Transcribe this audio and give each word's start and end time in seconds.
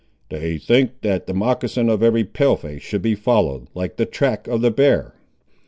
"They 0.29 0.57
think 0.57 1.01
that 1.01 1.27
the 1.27 1.33
moccasin 1.35 1.87
of 1.87 2.01
every 2.01 2.23
Pale 2.23 2.55
face 2.55 2.81
should 2.81 3.03
be 3.03 3.13
followed, 3.13 3.67
like 3.75 3.97
the 3.97 4.07
track 4.07 4.47
of 4.47 4.61
the 4.61 4.71
bear. 4.71 5.13